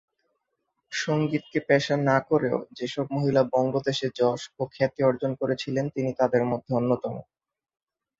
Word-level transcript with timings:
সঙ্গীতকে 0.91 1.59
পেশা 1.67 1.95
না 2.09 2.17
করেও 2.29 2.57
যেসব 2.77 3.05
মহিলা 3.15 3.41
বঙ্গদেশে 3.53 4.07
যশ 4.19 4.41
ও 4.59 4.71
খ্যাতি 4.73 5.01
অর্জন 5.03 5.31
করেছিলেন 5.41 5.85
তিনি 5.95 6.11
তাঁদের 6.19 6.43
মধ্যে 6.45 6.71
অন্যতম। 6.75 7.13